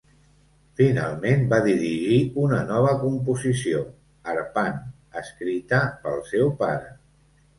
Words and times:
Finalment, 0.79 1.43
va 1.51 1.57
dirigir 1.65 2.15
una 2.45 2.61
nova 2.71 2.93
composició, 3.03 3.83
"Arpan", 4.33 4.79
escrita 5.21 5.83
pel 6.07 6.25
seu 6.33 6.53
pare. 6.63 6.91